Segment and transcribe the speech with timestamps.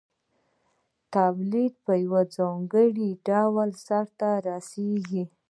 [1.15, 5.23] تولید په یو ځانګړي ډول ترسره کېږي